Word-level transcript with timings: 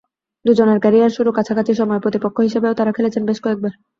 দুজনের 0.45 0.79
ক্যারিয়ার 0.79 1.15
শুরু 1.17 1.29
কাছাকাছি 1.33 1.73
সময়ে, 1.75 2.03
প্রতিপক্ষ 2.03 2.37
হিসেবেও 2.41 2.77
তাঁরা 2.77 2.91
খেলেছেন 2.93 3.23
বেশ 3.25 3.39
কয়েকবার। 3.41 3.71